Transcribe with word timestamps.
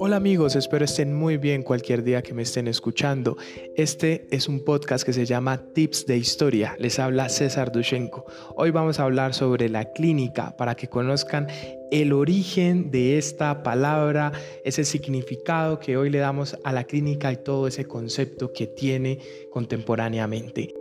Hola 0.00 0.14
amigos, 0.14 0.54
espero 0.54 0.84
estén 0.84 1.12
muy 1.12 1.38
bien 1.38 1.64
cualquier 1.64 2.04
día 2.04 2.22
que 2.22 2.32
me 2.32 2.42
estén 2.42 2.68
escuchando. 2.68 3.36
Este 3.74 4.28
es 4.30 4.46
un 4.46 4.64
podcast 4.64 5.04
que 5.04 5.12
se 5.12 5.26
llama 5.26 5.72
Tips 5.72 6.06
de 6.06 6.16
Historia. 6.16 6.76
Les 6.78 7.00
habla 7.00 7.28
César 7.28 7.72
Dushenko. 7.72 8.24
Hoy 8.54 8.70
vamos 8.70 9.00
a 9.00 9.02
hablar 9.02 9.34
sobre 9.34 9.68
la 9.68 9.92
clínica 9.92 10.56
para 10.56 10.76
que 10.76 10.86
conozcan 10.86 11.48
el 11.90 12.12
origen 12.12 12.92
de 12.92 13.18
esta 13.18 13.64
palabra, 13.64 14.30
ese 14.64 14.84
significado 14.84 15.80
que 15.80 15.96
hoy 15.96 16.10
le 16.10 16.18
damos 16.18 16.56
a 16.62 16.72
la 16.72 16.84
clínica 16.84 17.32
y 17.32 17.38
todo 17.38 17.66
ese 17.66 17.84
concepto 17.86 18.52
que 18.52 18.68
tiene 18.68 19.18
contemporáneamente. 19.50 20.77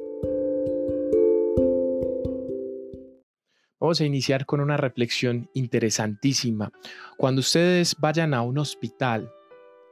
Vamos 3.88 4.02
a 4.02 4.06
iniciar 4.06 4.46
con 4.46 4.60
una 4.60 4.76
reflexión 4.76 5.50
interesantísima. 5.54 6.74
Cuando 7.16 7.40
ustedes 7.40 7.96
vayan 7.98 8.34
a 8.34 8.42
un 8.42 8.58
hospital, 8.58 9.32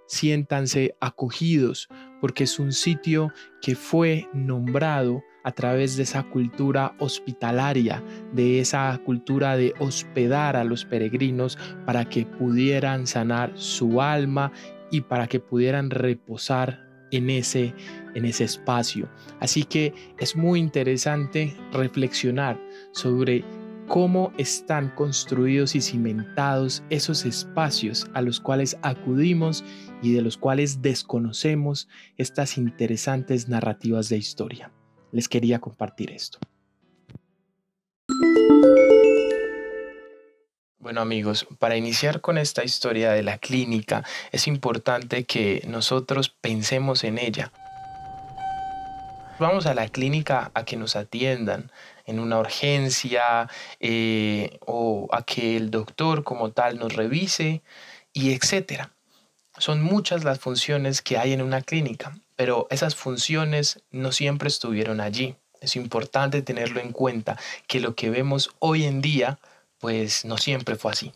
siéntanse 0.06 0.98
acogidos 1.00 1.88
porque 2.20 2.44
es 2.44 2.60
un 2.60 2.74
sitio 2.74 3.32
que 3.62 3.74
fue 3.74 4.28
nombrado 4.34 5.24
a 5.46 5.54
través 5.54 5.96
de 5.96 6.04
esa 6.04 6.24
cultura 6.24 6.94
hospitalaria, 7.00 8.04
de 8.34 8.60
esa 8.60 9.00
cultura 9.06 9.56
de 9.56 9.74
hospedar 9.80 10.58
a 10.58 10.66
los 10.66 10.84
peregrinos 10.84 11.58
para 11.86 12.04
que 12.04 12.26
pudieran 12.26 13.08
sanar 13.08 13.54
su 13.56 14.02
alma 14.02 14.52
y 14.92 15.00
para 15.00 15.28
que 15.28 15.40
pudieran 15.40 15.90
reposar 15.90 16.86
en 17.12 17.30
ese, 17.30 17.74
en 18.14 18.26
ese 18.26 18.44
espacio. 18.44 19.08
Así 19.40 19.64
que 19.64 19.94
es 20.20 20.36
muy 20.36 20.60
interesante 20.60 21.56
reflexionar 21.72 22.60
sobre 22.92 23.46
cómo 23.88 24.32
están 24.38 24.90
construidos 24.90 25.76
y 25.76 25.82
cimentados 25.82 26.84
esos 26.90 27.26
espacios 27.26 28.08
a 28.14 28.22
los 28.22 28.40
cuales 28.40 28.78
acudimos 28.82 29.64
y 30.02 30.14
de 30.14 30.22
los 30.22 30.38
cuales 30.38 30.82
desconocemos 30.82 31.88
estas 32.18 32.58
interesantes 32.58 33.48
narrativas 33.48 34.10
de 34.10 34.18
historia. 34.18 34.72
Les 35.12 35.30
quería 35.30 35.60
compartir 35.60 36.12
esto. 36.12 36.40
Bueno 40.86 41.02
amigos, 41.02 41.48
para 41.58 41.78
iniciar 41.78 42.22
con 42.22 42.38
esta 42.38 42.64
historia 42.64 43.12
de 43.12 43.24
la 43.24 43.40
clínica 43.40 44.04
es 44.32 44.48
importante 44.48 45.24
que 45.24 45.64
nosotros 45.68 46.30
pensemos 46.30 47.04
en 47.04 47.18
ella. 47.18 47.52
Vamos 49.38 49.66
a 49.66 49.74
la 49.74 49.90
clínica 49.90 50.50
a 50.54 50.64
que 50.64 50.78
nos 50.78 50.96
atiendan, 50.96 51.70
en 52.06 52.20
una 52.20 52.40
urgencia 52.40 53.50
eh, 53.82 54.60
o 54.66 55.10
a 55.12 55.24
que 55.24 55.58
el 55.58 55.72
doctor 55.72 56.24
como 56.24 56.52
tal 56.52 56.80
nos 56.80 56.96
revise 56.96 57.62
y 58.14 58.34
etcétera. 58.34 58.92
Son 59.58 59.82
muchas 59.82 60.24
las 60.24 60.40
funciones 60.40 61.02
que 61.02 61.18
hay 61.18 61.34
en 61.34 61.42
una 61.42 61.62
clínica, 61.62 62.18
pero 62.38 62.68
esas 62.70 62.96
funciones 62.96 63.82
no 63.92 64.14
siempre 64.14 64.48
estuvieron 64.48 65.02
allí. 65.02 65.36
Es 65.60 65.76
importante 65.76 66.42
tenerlo 66.42 66.80
en 66.80 66.94
cuenta 66.94 67.38
que 67.68 67.82
lo 67.82 67.94
que 67.94 68.10
vemos 68.10 68.52
hoy 68.60 68.86
en 68.86 69.02
día 69.02 69.40
pues 69.80 70.24
no 70.24 70.38
siempre 70.38 70.76
fue 70.78 70.94
así. 70.94 71.12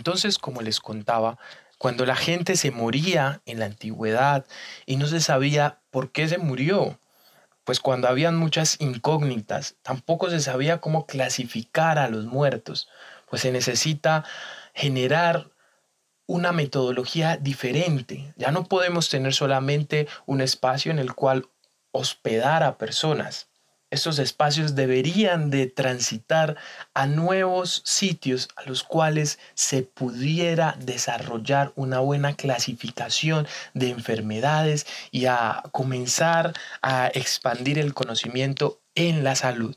Entonces, 0.00 0.38
como 0.38 0.62
les 0.62 0.80
contaba, 0.80 1.36
cuando 1.76 2.06
la 2.06 2.16
gente 2.16 2.56
se 2.56 2.70
moría 2.70 3.42
en 3.44 3.58
la 3.58 3.66
antigüedad 3.66 4.46
y 4.86 4.96
no 4.96 5.06
se 5.06 5.20
sabía 5.20 5.80
por 5.90 6.10
qué 6.10 6.26
se 6.26 6.38
murió, 6.38 6.98
pues 7.64 7.80
cuando 7.80 8.08
habían 8.08 8.34
muchas 8.34 8.80
incógnitas, 8.80 9.76
tampoco 9.82 10.30
se 10.30 10.40
sabía 10.40 10.80
cómo 10.80 11.04
clasificar 11.04 11.98
a 11.98 12.08
los 12.08 12.24
muertos, 12.24 12.88
pues 13.28 13.42
se 13.42 13.52
necesita 13.52 14.24
generar 14.72 15.50
una 16.24 16.52
metodología 16.52 17.36
diferente. 17.36 18.32
Ya 18.36 18.52
no 18.52 18.64
podemos 18.64 19.10
tener 19.10 19.34
solamente 19.34 20.08
un 20.24 20.40
espacio 20.40 20.90
en 20.90 20.98
el 20.98 21.12
cual 21.12 21.46
hospedar 21.92 22.62
a 22.62 22.78
personas, 22.78 23.49
estos 23.90 24.20
espacios 24.20 24.74
deberían 24.76 25.50
de 25.50 25.66
transitar 25.66 26.56
a 26.94 27.06
nuevos 27.06 27.82
sitios 27.84 28.48
a 28.56 28.62
los 28.62 28.84
cuales 28.84 29.38
se 29.54 29.82
pudiera 29.82 30.76
desarrollar 30.78 31.72
una 31.74 31.98
buena 31.98 32.34
clasificación 32.36 33.48
de 33.74 33.90
enfermedades 33.90 34.86
y 35.10 35.26
a 35.26 35.62
comenzar 35.72 36.52
a 36.82 37.08
expandir 37.08 37.78
el 37.78 37.92
conocimiento 37.92 38.80
en 38.94 39.24
la 39.24 39.34
salud. 39.34 39.76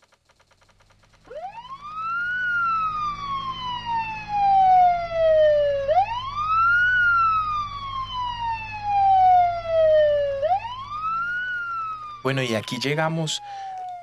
Bueno, 12.24 12.42
y 12.42 12.56
aquí 12.56 12.80
llegamos 12.80 13.42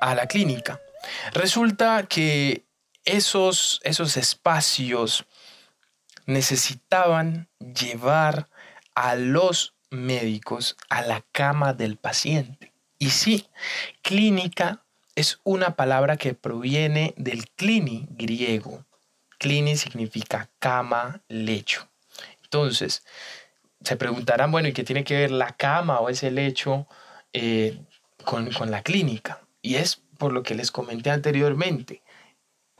a 0.00 0.14
la 0.14 0.26
clínica. 0.26 0.80
Resulta 1.32 2.04
que 2.04 2.64
esos, 3.04 3.80
esos 3.84 4.16
espacios 4.16 5.24
necesitaban 6.26 7.48
llevar 7.58 8.48
a 8.94 9.14
los 9.14 9.74
médicos 9.90 10.76
a 10.88 11.02
la 11.02 11.24
cama 11.32 11.72
del 11.72 11.96
paciente. 11.96 12.72
Y 12.98 13.10
sí, 13.10 13.48
clínica 14.02 14.84
es 15.14 15.40
una 15.42 15.74
palabra 15.74 16.16
que 16.16 16.34
proviene 16.34 17.14
del 17.16 17.48
clini 17.50 18.06
griego. 18.10 18.84
Clini 19.38 19.76
significa 19.76 20.50
cama, 20.58 21.22
lecho. 21.28 21.88
Entonces, 22.44 23.04
se 23.82 23.96
preguntarán, 23.96 24.52
bueno, 24.52 24.68
¿y 24.68 24.72
qué 24.72 24.84
tiene 24.84 25.04
que 25.04 25.16
ver 25.16 25.30
la 25.30 25.52
cama 25.52 26.00
o 26.00 26.08
ese 26.08 26.30
lecho 26.30 26.86
eh, 27.32 27.80
con, 28.24 28.52
con 28.52 28.70
la 28.70 28.82
clínica? 28.82 29.40
Y 29.62 29.76
es 29.76 30.02
por 30.18 30.32
lo 30.32 30.42
que 30.42 30.54
les 30.54 30.70
comenté 30.70 31.10
anteriormente, 31.10 32.02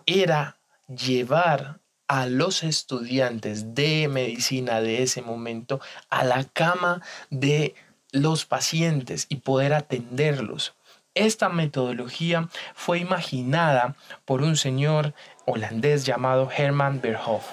era 0.07 0.59
llevar 0.89 1.81
a 2.09 2.27
los 2.27 2.65
estudiantes 2.65 3.75
de 3.75 4.09
medicina 4.09 4.81
de 4.81 5.03
ese 5.03 5.23
momento 5.23 5.81
a 6.09 6.25
la 6.25 6.45
cama 6.45 7.03
de 7.31 7.75
los 8.13 8.45
pacientes 8.45 9.27
y 9.29 9.37
poder 9.37 9.73
atenderlos. 9.75 10.75
Esta 11.15 11.49
metodología 11.49 12.49
fue 12.75 12.99
imaginada 12.99 13.97
por 14.25 14.43
un 14.43 14.57
señor 14.57 15.15
holandés 15.47 16.05
llamado 16.05 16.51
Herman 16.51 17.01
Verhoef. 17.01 17.45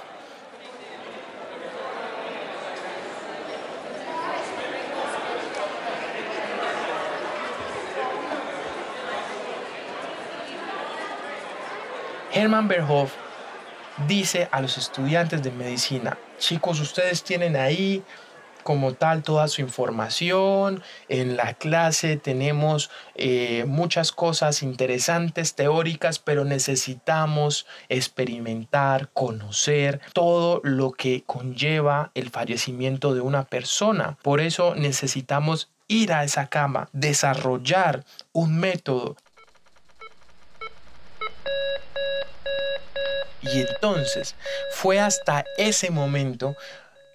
Hermann 12.33 12.67
Verhoef 12.67 13.13
dice 14.07 14.49
a 14.51 14.61
los 14.61 14.77
estudiantes 14.77 15.41
de 15.43 15.51
medicina, 15.51 16.17
chicos, 16.37 16.79
ustedes 16.79 17.23
tienen 17.23 17.55
ahí 17.55 18.03
como 18.63 18.93
tal 18.93 19.23
toda 19.23 19.47
su 19.47 19.61
información. 19.61 20.83
En 21.07 21.37
la 21.37 21.53
clase 21.53 22.17
tenemos 22.17 22.91
eh, 23.15 23.63
muchas 23.65 24.11
cosas 24.11 24.61
interesantes, 24.61 25.55
teóricas, 25.55 26.19
pero 26.19 26.43
necesitamos 26.43 27.65
experimentar, 27.87 29.09
conocer 29.13 30.01
todo 30.11 30.59
lo 30.65 30.91
que 30.91 31.23
conlleva 31.25 32.11
el 32.13 32.29
fallecimiento 32.29 33.13
de 33.13 33.21
una 33.21 33.45
persona. 33.45 34.17
Por 34.21 34.41
eso 34.41 34.75
necesitamos 34.75 35.71
ir 35.87 36.11
a 36.11 36.25
esa 36.25 36.47
cama, 36.47 36.89
desarrollar 36.91 38.03
un 38.33 38.59
método 38.59 39.15
Y 43.53 43.61
entonces 43.61 44.35
fue 44.71 44.99
hasta 44.99 45.45
ese 45.57 45.89
momento, 45.91 46.55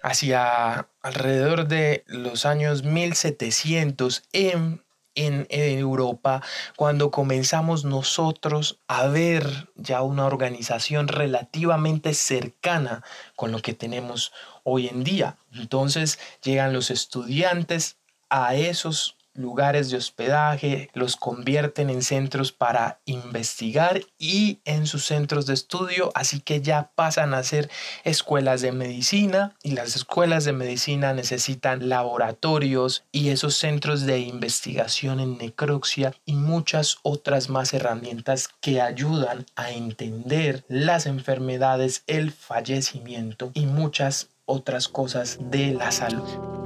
hacia 0.01 0.87
alrededor 1.01 1.67
de 1.67 2.03
los 2.07 2.45
años 2.45 2.83
1700 2.83 4.23
en, 4.33 4.83
en, 5.15 5.47
en 5.49 5.79
Europa, 5.79 6.41
cuando 6.75 7.11
comenzamos 7.11 7.85
nosotros 7.85 8.79
a 8.87 9.07
ver 9.07 9.69
ya 9.75 10.01
una 10.01 10.25
organización 10.25 11.07
relativamente 11.07 12.13
cercana 12.13 13.03
con 13.35 13.51
lo 13.51 13.61
que 13.61 13.73
tenemos 13.73 14.33
hoy 14.63 14.87
en 14.87 15.03
día. 15.03 15.37
Entonces 15.53 16.19
llegan 16.41 16.73
los 16.73 16.89
estudiantes 16.89 17.97
a 18.29 18.55
esos 18.55 19.15
lugares 19.33 19.89
de 19.89 19.97
hospedaje, 19.97 20.89
los 20.93 21.15
convierten 21.15 21.89
en 21.89 22.01
centros 22.01 22.51
para 22.51 22.99
investigar 23.05 24.01
y 24.17 24.59
en 24.65 24.87
sus 24.87 25.05
centros 25.05 25.45
de 25.45 25.53
estudio, 25.53 26.11
así 26.15 26.39
que 26.39 26.61
ya 26.61 26.91
pasan 26.95 27.33
a 27.33 27.43
ser 27.43 27.69
escuelas 28.03 28.61
de 28.61 28.71
medicina 28.71 29.55
y 29.63 29.71
las 29.71 29.95
escuelas 29.95 30.45
de 30.45 30.53
medicina 30.53 31.13
necesitan 31.13 31.89
laboratorios 31.89 33.03
y 33.11 33.29
esos 33.29 33.55
centros 33.55 34.05
de 34.05 34.19
investigación 34.19 35.19
en 35.19 35.37
necropsia 35.37 36.13
y 36.25 36.33
muchas 36.33 36.97
otras 37.03 37.49
más 37.49 37.73
herramientas 37.73 38.49
que 38.61 38.81
ayudan 38.81 39.45
a 39.55 39.71
entender 39.71 40.63
las 40.67 41.05
enfermedades, 41.05 42.03
el 42.07 42.31
fallecimiento 42.31 43.51
y 43.53 43.65
muchas 43.65 44.29
otras 44.45 44.87
cosas 44.87 45.37
de 45.39 45.73
la 45.73 45.91
salud. 45.91 46.62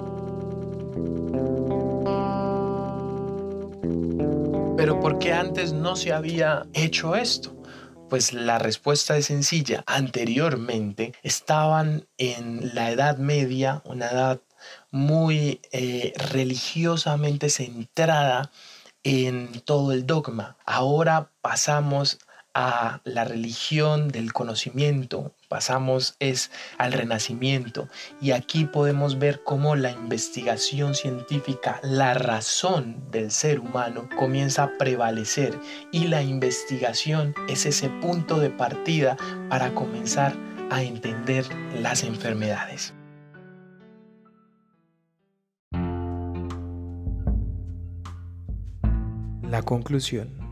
Pero 4.77 5.00
¿por 5.00 5.18
qué 5.18 5.33
antes 5.33 5.74
no 5.74 5.95
se 5.95 6.13
había 6.13 6.68
hecho 6.74 7.15
esto? 7.15 7.59
Pues 8.12 8.31
la 8.31 8.59
respuesta 8.59 9.18
es 9.18 9.25
sencilla. 9.25 9.83
Anteriormente 9.88 11.13
estaban 11.24 12.07
en 12.19 12.75
la 12.75 12.91
Edad 12.91 13.18
Media, 13.18 13.81
una 13.85 14.07
edad 14.09 14.39
muy 14.91 15.62
eh, 15.71 16.13
religiosamente 16.31 17.50
centrada 17.50 18.51
en 19.03 19.62
todo 19.62 19.94
el 19.94 20.06
dogma. 20.06 20.57
Ahora 20.63 21.31
pasamos 21.41 22.19
a 22.53 23.01
la 23.03 23.23
religión 23.23 24.09
del 24.09 24.31
conocimiento, 24.31 25.33
pasamos 25.47 26.15
es 26.19 26.51
al 26.77 26.94
renacimiento 26.94 27.88
y 28.21 28.31
aquí 28.31 28.65
podemos 28.65 29.19
ver 29.19 29.44
cómo 29.44 29.75
la 29.75 29.91
investigación 29.91 30.95
científica, 30.95 31.79
la 31.83 32.13
razón 32.13 33.09
del 33.11 33.31
ser 33.31 33.59
humano 33.59 34.09
comienza 34.17 34.63
a 34.63 34.77
prevalecer 34.77 35.57
y 35.91 36.07
la 36.07 36.21
investigación 36.21 37.33
es 37.47 37.65
ese 37.65 37.89
punto 38.01 38.39
de 38.39 38.49
partida 38.49 39.17
para 39.49 39.73
comenzar 39.73 40.35
a 40.69 40.83
entender 40.83 41.45
las 41.73 42.03
enfermedades. 42.03 42.94
La 49.44 49.61
conclusión. 49.61 50.46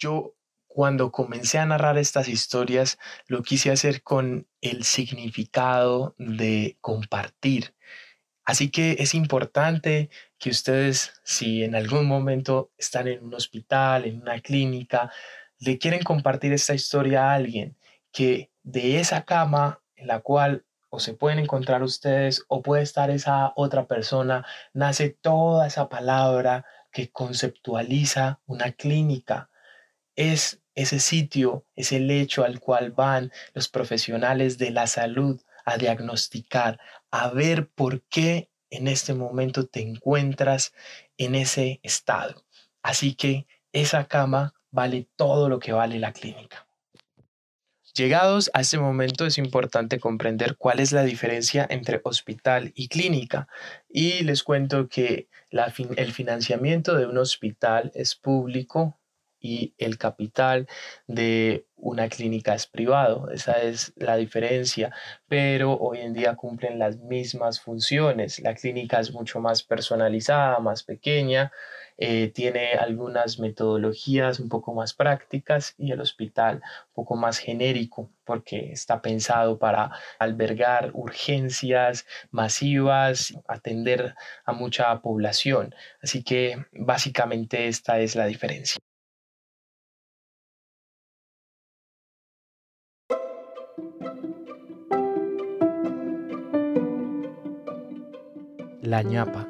Yo 0.00 0.34
cuando 0.66 1.12
comencé 1.12 1.58
a 1.58 1.66
narrar 1.66 1.98
estas 1.98 2.26
historias 2.26 2.98
lo 3.26 3.42
quise 3.42 3.70
hacer 3.70 4.02
con 4.02 4.48
el 4.62 4.84
significado 4.84 6.14
de 6.18 6.78
compartir. 6.80 7.74
Así 8.44 8.70
que 8.70 8.96
es 8.98 9.14
importante 9.14 10.08
que 10.38 10.50
ustedes, 10.50 11.20
si 11.22 11.62
en 11.62 11.74
algún 11.74 12.06
momento 12.06 12.72
están 12.78 13.08
en 13.08 13.22
un 13.22 13.34
hospital, 13.34 14.06
en 14.06 14.22
una 14.22 14.40
clínica, 14.40 15.12
le 15.58 15.78
quieren 15.78 16.02
compartir 16.02 16.52
esta 16.52 16.74
historia 16.74 17.30
a 17.30 17.34
alguien, 17.34 17.76
que 18.10 18.50
de 18.62 18.98
esa 18.98 19.24
cama 19.24 19.82
en 19.96 20.06
la 20.06 20.20
cual 20.20 20.64
o 20.88 20.98
se 20.98 21.14
pueden 21.14 21.38
encontrar 21.38 21.82
ustedes 21.82 22.44
o 22.48 22.62
puede 22.62 22.82
estar 22.82 23.10
esa 23.10 23.52
otra 23.54 23.86
persona, 23.86 24.44
nace 24.72 25.10
toda 25.10 25.66
esa 25.66 25.88
palabra 25.88 26.64
que 26.90 27.10
conceptualiza 27.10 28.40
una 28.46 28.72
clínica, 28.72 29.50
es 30.20 30.60
ese 30.74 31.00
sitio, 31.00 31.64
es 31.76 31.92
el 31.92 32.10
hecho 32.10 32.44
al 32.44 32.60
cual 32.60 32.92
van 32.92 33.32
los 33.54 33.70
profesionales 33.70 34.58
de 34.58 34.70
la 34.70 34.86
salud 34.86 35.40
a 35.64 35.78
diagnosticar, 35.78 36.78
a 37.10 37.30
ver 37.30 37.68
por 37.70 38.02
qué 38.02 38.50
en 38.68 38.86
este 38.86 39.14
momento 39.14 39.66
te 39.66 39.80
encuentras 39.80 40.74
en 41.16 41.34
ese 41.34 41.80
estado. 41.82 42.44
Así 42.82 43.14
que 43.14 43.46
esa 43.72 44.08
cama 44.08 44.52
vale 44.70 45.08
todo 45.16 45.48
lo 45.48 45.58
que 45.58 45.72
vale 45.72 45.98
la 45.98 46.12
clínica. 46.12 46.68
Llegados 47.94 48.50
a 48.52 48.60
este 48.60 48.78
momento 48.78 49.24
es 49.24 49.38
importante 49.38 49.98
comprender 49.98 50.56
cuál 50.56 50.80
es 50.80 50.92
la 50.92 51.02
diferencia 51.02 51.66
entre 51.68 52.02
hospital 52.04 52.72
y 52.74 52.88
clínica 52.88 53.48
y 53.88 54.22
les 54.22 54.42
cuento 54.42 54.86
que 54.88 55.28
el 55.96 56.12
financiamiento 56.12 56.94
de 56.94 57.06
un 57.06 57.16
hospital 57.16 57.90
es 57.94 58.14
público 58.14 58.99
y 59.40 59.74
el 59.78 59.98
capital 59.98 60.68
de 61.06 61.66
una 61.76 62.08
clínica 62.08 62.54
es 62.54 62.66
privado. 62.66 63.30
Esa 63.30 63.62
es 63.62 63.92
la 63.96 64.16
diferencia, 64.16 64.92
pero 65.28 65.76
hoy 65.78 65.98
en 66.00 66.12
día 66.12 66.36
cumplen 66.36 66.78
las 66.78 66.98
mismas 66.98 67.60
funciones. 67.60 68.38
La 68.40 68.54
clínica 68.54 69.00
es 69.00 69.12
mucho 69.12 69.40
más 69.40 69.62
personalizada, 69.62 70.58
más 70.60 70.82
pequeña, 70.82 71.52
eh, 72.02 72.28
tiene 72.28 72.72
algunas 72.72 73.38
metodologías 73.38 74.40
un 74.40 74.48
poco 74.48 74.72
más 74.72 74.94
prácticas 74.94 75.74
y 75.76 75.92
el 75.92 76.00
hospital 76.00 76.56
un 76.56 76.94
poco 76.94 77.14
más 77.14 77.36
genérico 77.36 78.10
porque 78.24 78.72
está 78.72 79.02
pensado 79.02 79.58
para 79.58 79.90
albergar 80.18 80.92
urgencias 80.94 82.06
masivas, 82.30 83.34
atender 83.46 84.14
a 84.46 84.52
mucha 84.54 84.98
población. 85.02 85.74
Así 86.02 86.22
que 86.22 86.64
básicamente 86.72 87.68
esta 87.68 88.00
es 88.00 88.16
la 88.16 88.24
diferencia. 88.24 88.78
La 98.90 99.02
ñapa. 99.02 99.48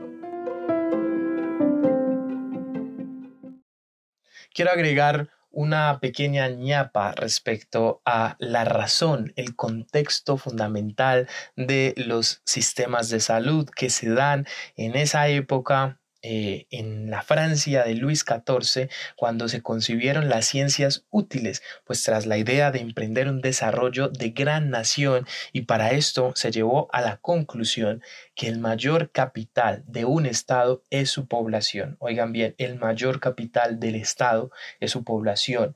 Quiero 4.52 4.70
agregar 4.70 5.30
una 5.50 5.98
pequeña 6.00 6.48
ñapa 6.48 7.12
respecto 7.12 8.02
a 8.04 8.36
la 8.38 8.64
razón, 8.64 9.32
el 9.36 9.56
contexto 9.56 10.36
fundamental 10.36 11.28
de 11.56 11.94
los 11.96 12.42
sistemas 12.44 13.08
de 13.08 13.20
salud 13.20 13.68
que 13.68 13.90
se 13.90 14.10
dan 14.10 14.46
en 14.76 14.94
esa 14.94 15.28
época 15.28 15.99
eh, 16.22 16.66
en 16.70 17.10
la 17.10 17.22
Francia 17.22 17.82
de 17.84 17.94
Luis 17.94 18.26
XIV 18.26 18.90
cuando 19.16 19.48
se 19.48 19.62
concibieron 19.62 20.28
las 20.28 20.44
ciencias 20.44 21.06
útiles, 21.10 21.62
pues 21.84 22.02
tras 22.02 22.26
la 22.26 22.36
idea 22.36 22.70
de 22.70 22.80
emprender 22.80 23.28
un 23.28 23.40
desarrollo 23.40 24.08
de 24.08 24.30
gran 24.30 24.68
nación 24.68 25.26
y 25.52 25.62
para 25.62 25.92
esto 25.92 26.32
se 26.36 26.50
llevó 26.50 26.88
a 26.92 27.00
la 27.00 27.16
conclusión 27.16 28.02
que 28.34 28.48
el 28.48 28.58
mayor 28.58 29.10
capital 29.12 29.82
de 29.86 30.04
un 30.04 30.26
Estado 30.26 30.84
es 30.90 31.10
su 31.10 31.26
población. 31.26 31.96
Oigan 32.00 32.32
bien, 32.32 32.54
el 32.58 32.78
mayor 32.78 33.20
capital 33.20 33.80
del 33.80 33.94
Estado 33.94 34.50
es 34.78 34.90
su 34.90 35.04
población. 35.04 35.74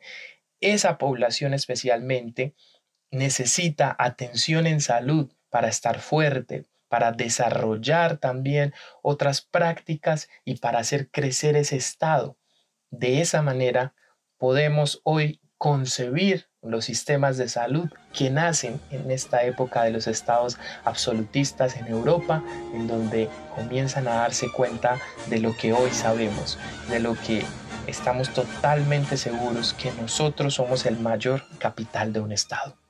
Esa 0.60 0.98
población 0.98 1.54
especialmente 1.54 2.54
necesita 3.10 3.96
atención 3.98 4.66
en 4.66 4.80
salud 4.80 5.32
para 5.48 5.68
estar 5.68 6.00
fuerte, 6.00 6.64
para 6.94 7.10
desarrollar 7.10 8.18
también 8.18 8.72
otras 9.02 9.40
prácticas 9.40 10.28
y 10.44 10.58
para 10.58 10.78
hacer 10.78 11.10
crecer 11.10 11.56
ese 11.56 11.74
estado. 11.74 12.36
De 12.92 13.20
esa 13.20 13.42
manera 13.42 13.94
podemos 14.38 15.00
hoy 15.02 15.40
concebir 15.58 16.48
los 16.62 16.84
sistemas 16.84 17.36
de 17.36 17.48
salud 17.48 17.90
que 18.12 18.30
nacen 18.30 18.80
en 18.92 19.10
esta 19.10 19.42
época 19.42 19.82
de 19.82 19.90
los 19.90 20.06
estados 20.06 20.56
absolutistas 20.84 21.76
en 21.78 21.88
Europa, 21.88 22.44
en 22.72 22.86
donde 22.86 23.28
comienzan 23.56 24.06
a 24.06 24.14
darse 24.14 24.48
cuenta 24.52 25.00
de 25.26 25.40
lo 25.40 25.56
que 25.56 25.72
hoy 25.72 25.90
sabemos, 25.90 26.60
de 26.90 27.00
lo 27.00 27.16
que 27.16 27.42
estamos 27.88 28.32
totalmente 28.32 29.16
seguros 29.16 29.74
que 29.74 29.90
nosotros 30.00 30.54
somos 30.54 30.86
el 30.86 30.96
mayor 31.00 31.42
capital 31.58 32.12
de 32.12 32.20
un 32.20 32.30
estado. 32.30 32.83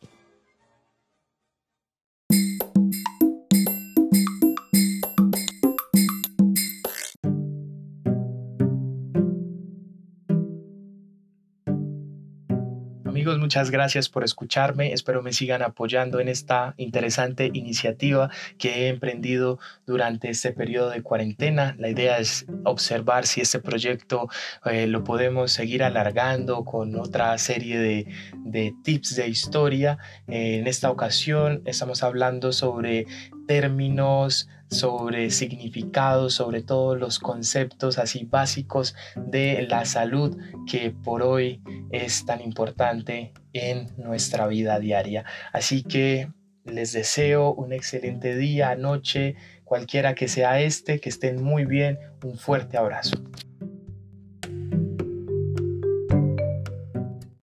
Muchas 13.45 13.71
gracias 13.71 14.09
por 14.09 14.25
escucharme. 14.25 14.95
Espero 14.95 15.23
me 15.23 15.35
sigan 15.35 15.61
apoyando 15.61 16.19
en 16.19 16.29
esta 16.29 16.73
interesante 16.79 17.51
iniciativa 17.53 18.31
que 18.57 18.87
he 18.87 18.89
emprendido 18.89 19.59
durante 19.87 20.31
este 20.31 20.53
periodo 20.53 20.89
de 20.89 21.03
cuarentena. 21.03 21.77
La 21.79 21.91
idea 21.91 22.17
es 22.17 22.47
observar 22.65 23.27
si 23.27 23.43
este 23.43 23.61
proyecto 23.61 24.31
eh, 24.65 24.87
lo 24.87 25.05
podemos 25.05 25.53
seguir 25.53 25.83
alargando 25.83 26.65
con 26.65 26.97
otra 26.97 27.37
serie 27.37 27.79
de, 27.79 28.07
de 28.47 28.73
tips 28.83 29.15
de 29.17 29.29
historia. 29.29 29.99
Eh, 30.27 30.57
en 30.61 30.67
esta 30.67 30.91
ocasión 30.91 31.61
estamos 31.67 32.03
hablando 32.03 32.51
sobre 32.51 33.05
términos, 33.47 34.49
sobre 34.71 35.31
significados, 35.31 36.35
sobre 36.35 36.63
todos 36.63 36.99
los 36.99 37.19
conceptos 37.19 37.99
así 37.99 38.25
básicos 38.25 38.95
de 39.17 39.67
la 39.69 39.85
salud 39.85 40.37
que 40.67 40.91
por 40.91 41.23
hoy 41.23 41.63
es 41.91 42.25
tan 42.27 42.41
importante 42.41 43.33
en 43.53 43.87
nuestra 43.97 44.47
vida 44.47 44.79
diaria. 44.79 45.25
Así 45.53 45.83
que 45.83 46.29
Les 46.65 46.95
deseo 46.95 47.53
un 47.53 47.75
excelente 47.75 48.37
día, 48.37 48.75
noche, 48.75 49.37
cualquiera 49.65 50.15
que 50.15 50.29
sea 50.29 50.61
este, 50.61 50.99
que 50.99 51.11
estén 51.11 51.43
muy 51.43 51.67
bien. 51.67 51.99
Un 52.25 52.39
fuerte 52.39 52.79
abrazo. 52.79 53.23